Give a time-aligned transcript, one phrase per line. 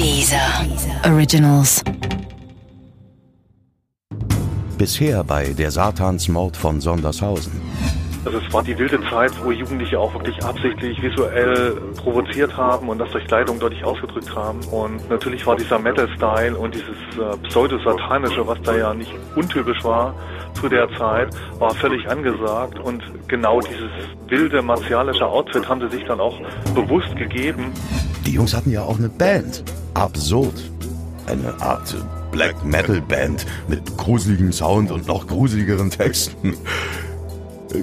[0.00, 0.64] Dieser
[1.12, 1.82] Originals.
[4.78, 7.52] Bisher bei Der Satansmord von Sondershausen.
[8.24, 12.98] Also es war die wilde Zeit, wo Jugendliche auch wirklich absichtlich visuell provoziert haben und
[12.98, 14.60] das durch Kleidung deutlich ausgedrückt haben.
[14.70, 20.14] Und natürlich war dieser Metal-Style und dieses äh, pseudo-satanische, was da ja nicht untypisch war
[20.54, 21.28] zu der Zeit,
[21.58, 22.78] war völlig angesagt.
[22.78, 23.90] Und genau dieses
[24.28, 26.40] wilde martialische Outfit haben sie sich dann auch
[26.74, 27.74] bewusst gegeben.
[28.24, 29.62] Die Jungs hatten ja auch eine Band.
[30.00, 30.54] Absurd.
[31.26, 31.94] Eine Art
[32.32, 36.54] Black Metal Band mit gruseligem Sound und noch gruseligeren Texten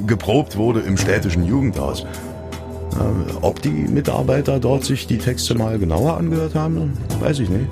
[0.08, 2.08] geprobt wurde im städtischen Jugendhaus.
[3.41, 7.67] Ob die Mitarbeiter dort sich die Texte mal genauer angehört haben, weiß ich nicht.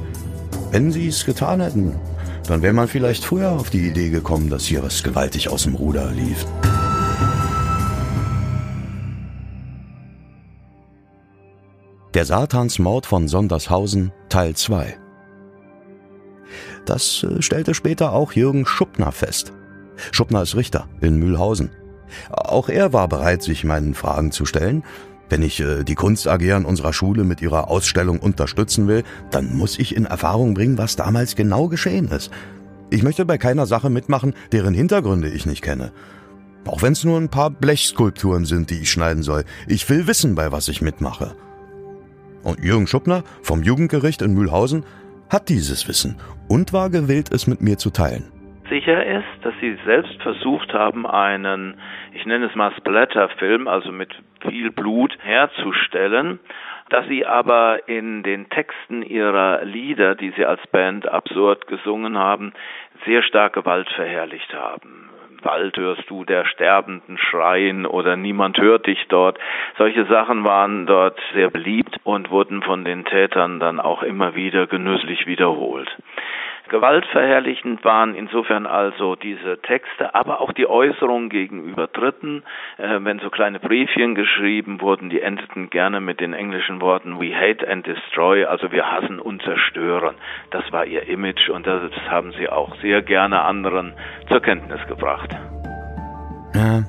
[0.70, 1.95] Wenn sie es getan hätten,
[2.48, 5.73] dann wäre man vielleicht früher auf die Idee gekommen, dass hier was gewaltig aus dem
[5.73, 6.45] Ruder lief.
[12.16, 14.98] Der Satansmord von Sondershausen Teil 2
[16.86, 19.52] Das äh, stellte später auch Jürgen Schuppner fest.
[20.14, 21.72] Schuppner ist Richter in Mühlhausen.
[22.30, 24.86] Auch er war bereit, sich meinen Fragen zu stellen.
[25.28, 29.54] Wenn ich äh, die Kunst AG an unserer Schule mit ihrer Ausstellung unterstützen will, dann
[29.54, 32.32] muss ich in Erfahrung bringen, was damals genau geschehen ist.
[32.92, 35.92] Ich möchte bei keiner Sache mitmachen, deren Hintergründe ich nicht kenne.
[36.66, 39.44] Auch wenn es nur ein paar Blechskulpturen sind, die ich schneiden soll.
[39.67, 41.36] Ich will wissen, bei was ich mitmache.
[42.46, 44.86] Und Jürgen Schuppner vom Jugendgericht in Mühlhausen
[45.30, 48.32] hat dieses Wissen und war gewillt, es mit mir zu teilen
[48.70, 51.80] sicher ist, dass sie selbst versucht haben, einen,
[52.14, 54.14] ich nenne es mal Splatter-Film, also mit
[54.48, 56.40] viel Blut herzustellen,
[56.90, 62.54] dass sie aber in den Texten ihrer Lieder, die sie als Band absurd gesungen haben,
[63.06, 65.10] sehr stark Gewalt verherrlicht haben.
[65.46, 69.40] Wald hörst du der Sterbenden schreien oder niemand hört dich dort.
[69.78, 74.68] Solche Sachen waren dort sehr beliebt und wurden von den Tätern dann auch immer wieder
[74.68, 75.90] genüsslich wiederholt.
[76.69, 82.43] Gewaltverherrlichend waren insofern also diese Texte, aber auch die Äußerungen gegenüber Dritten.
[82.77, 87.36] Äh, wenn so kleine Briefchen geschrieben wurden, die endeten gerne mit den englischen Worten We
[87.36, 90.15] hate and destroy, also wir hassen und zerstören.
[90.52, 93.93] Das war ihr Image und das haben sie auch sehr gerne anderen
[94.27, 95.30] zur Kenntnis gebracht.
[96.55, 96.83] Ja,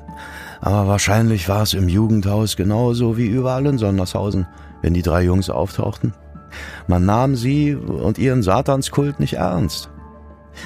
[0.61, 4.47] aber wahrscheinlich war es im Jugendhaus genauso wie überall in Sondershausen,
[4.81, 6.13] wenn die drei Jungs auftauchten.
[6.87, 9.89] Man nahm sie und ihren Satanskult nicht ernst.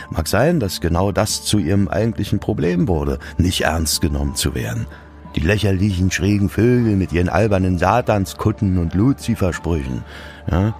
[0.10, 4.88] Mag sein, dass genau das zu ihrem eigentlichen Problem wurde, nicht ernst genommen zu werden.
[5.36, 10.04] Die lächerlichen, schrägen Vögel mit ihren albernen Satanskutten und Luzifersprüchen.
[10.50, 10.74] Ja?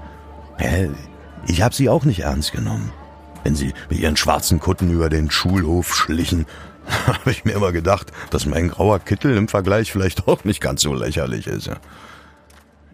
[1.48, 2.92] Ich habe sie auch nicht ernst genommen.
[3.44, 6.46] Wenn sie mit ihren schwarzen Kutten über den Schulhof schlichen,
[7.08, 10.82] habe ich mir immer gedacht, dass mein grauer Kittel im Vergleich vielleicht auch nicht ganz
[10.82, 11.72] so lächerlich ist.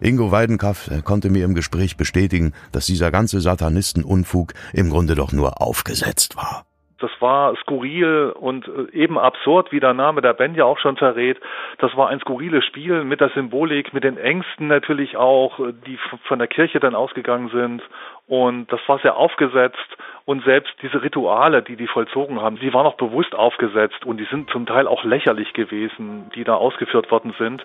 [0.00, 5.60] Ingo Weidenkaff konnte mir im Gespräch bestätigen, dass dieser ganze Satanistenunfug im Grunde doch nur
[5.60, 6.64] aufgesetzt war.
[7.00, 10.96] Das war skurril und äh, eben absurd, wie der Name der Band ja auch schon
[10.96, 11.38] verrät.
[11.78, 16.40] Das war ein skurriles Spiel mit der Symbolik, mit den Ängsten natürlich auch, die von
[16.40, 17.82] der Kirche dann ausgegangen sind.
[18.26, 22.86] Und das war sehr aufgesetzt und selbst diese Rituale, die die vollzogen haben, die waren
[22.86, 27.32] auch bewusst aufgesetzt und die sind zum Teil auch lächerlich gewesen, die da ausgeführt worden
[27.38, 27.64] sind.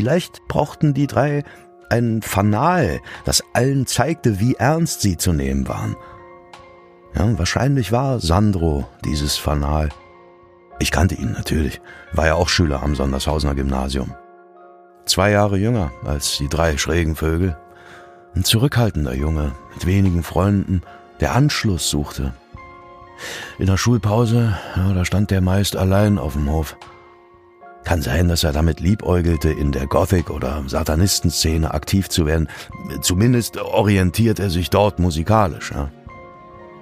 [0.00, 1.44] Vielleicht brauchten die drei
[1.90, 5.94] ein Fanal, das allen zeigte, wie ernst sie zu nehmen waren.
[7.14, 9.90] Ja, wahrscheinlich war Sandro dieses Fanal.
[10.78, 11.82] Ich kannte ihn natürlich,
[12.14, 14.14] war ja auch Schüler am Sondershausener Gymnasium.
[15.04, 17.58] Zwei Jahre jünger als die drei schrägen Vögel.
[18.34, 20.80] Ein zurückhaltender Junge mit wenigen Freunden,
[21.20, 22.32] der Anschluss suchte.
[23.58, 26.78] In der Schulpause, ja, da stand der meist allein auf dem Hof.
[27.84, 32.48] Kann sein, dass er damit liebäugelte, in der Gothic- oder Satanistenszene aktiv zu werden.
[33.00, 35.72] Zumindest orientiert er sich dort musikalisch.
[35.72, 35.90] Ja.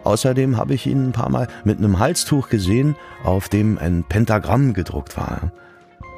[0.04, 4.74] Außerdem habe ich ihn ein paar Mal mit einem Halstuch gesehen, auf dem ein Pentagramm
[4.74, 5.52] gedruckt war.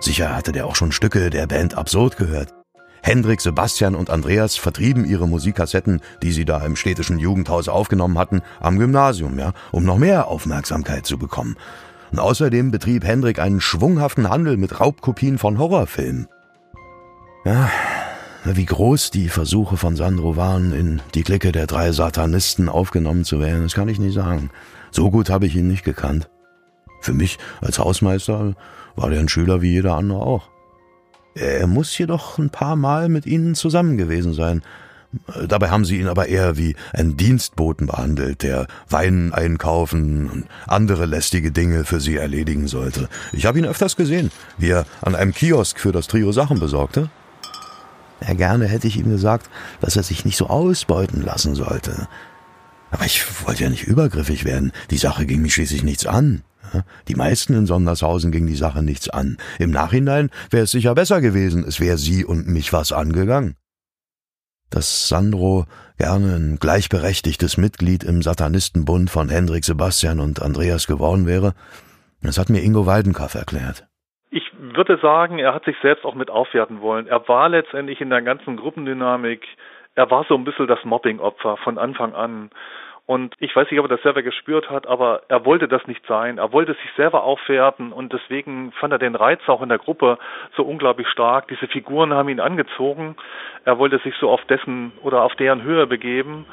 [0.00, 2.54] Sicher hatte der auch schon Stücke der Band Absurd gehört.
[3.02, 8.42] Hendrik, Sebastian und Andreas vertrieben ihre Musikkassetten, die sie da im städtischen Jugendhaus aufgenommen hatten,
[8.60, 11.56] am Gymnasium, ja, um noch mehr Aufmerksamkeit zu bekommen.
[12.16, 16.26] Außerdem betrieb Hendrik einen schwunghaften Handel mit Raubkopien von Horrorfilmen.
[17.44, 17.70] Ja,
[18.44, 23.40] wie groß die Versuche von Sandro waren, in die Clique der drei Satanisten aufgenommen zu
[23.40, 24.50] werden, das kann ich nicht sagen.
[24.90, 26.28] So gut habe ich ihn nicht gekannt.
[27.00, 28.54] Für mich als Hausmeister
[28.96, 30.48] war er ein Schüler wie jeder andere auch.
[31.34, 34.62] Er muss jedoch ein paar Mal mit ihnen zusammen gewesen sein,
[35.48, 41.06] Dabei haben sie ihn aber eher wie einen Dienstboten behandelt, der Wein einkaufen und andere
[41.06, 43.08] lästige Dinge für sie erledigen sollte.
[43.32, 47.10] Ich habe ihn öfters gesehen, wie er an einem Kiosk für das Trio Sachen besorgte.
[48.26, 52.06] Ja, gerne hätte ich ihm gesagt, dass er sich nicht so ausbeuten lassen sollte.
[52.92, 54.72] Aber ich wollte ja nicht übergriffig werden.
[54.90, 56.42] Die Sache ging mich schließlich nichts an.
[57.08, 59.38] Die meisten in Sondershausen ging die Sache nichts an.
[59.58, 63.56] Im Nachhinein wäre es sicher besser gewesen, es wäre sie und mich was angegangen.
[64.70, 65.64] Dass Sandro
[65.98, 71.54] gerne ein gleichberechtigtes Mitglied im Satanistenbund von Hendrik Sebastian und Andreas geworden wäre,
[72.22, 73.86] das hat mir Ingo Weidenkaff erklärt.
[74.30, 77.08] Ich würde sagen, er hat sich selbst auch mit aufwerten wollen.
[77.08, 79.42] Er war letztendlich in der ganzen Gruppendynamik,
[79.94, 82.50] er war so ein bisschen das Mobbing-Opfer von Anfang an.
[83.10, 86.00] Und ich weiß nicht, ob er das selber gespürt hat, aber er wollte das nicht
[86.06, 86.38] sein.
[86.38, 90.16] Er wollte sich selber aufwerten und deswegen fand er den Reiz auch in der Gruppe
[90.56, 91.48] so unglaublich stark.
[91.48, 93.16] Diese Figuren haben ihn angezogen.
[93.64, 96.46] Er wollte sich so auf dessen oder auf deren Höhe begeben.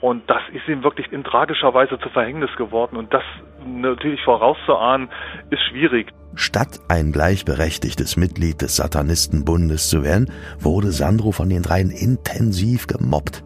[0.00, 2.96] Und das ist ihm wirklich in tragischer Weise zu Verhängnis geworden.
[2.96, 3.22] Und das
[3.64, 5.08] natürlich vorauszuahnen,
[5.50, 6.10] ist schwierig.
[6.34, 13.44] Statt ein gleichberechtigtes Mitglied des Satanistenbundes zu werden, wurde Sandro von den dreien intensiv gemobbt.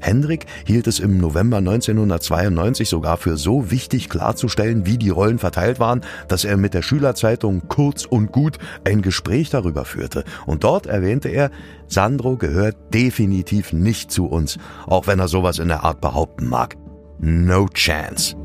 [0.00, 5.80] Hendrik hielt es im November 1992 sogar für so wichtig klarzustellen, wie die Rollen verteilt
[5.80, 10.24] waren, dass er mit der Schülerzeitung Kurz und Gut ein Gespräch darüber führte.
[10.46, 11.50] Und dort erwähnte er,
[11.86, 16.76] Sandro gehört definitiv nicht zu uns, auch wenn er sowas in der Art behaupten mag.
[17.18, 18.39] No chance.